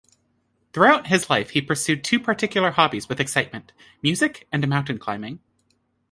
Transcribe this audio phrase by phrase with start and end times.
[0.73, 5.41] Throughout his life he pursued two particular hobbies with excitement: music and mountain-climbing.